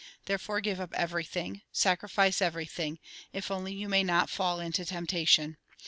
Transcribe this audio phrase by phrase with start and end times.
[0.25, 2.97] "Therefore give up everything, sacrifice every thing,
[3.33, 5.57] if only you may not fall into temptation.